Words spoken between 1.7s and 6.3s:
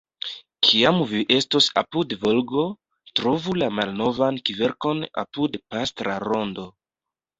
apud Volgo, trovu la malnovan kverkon apud Pastra